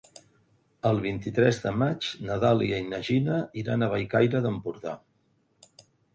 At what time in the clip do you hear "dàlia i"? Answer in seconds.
2.45-2.89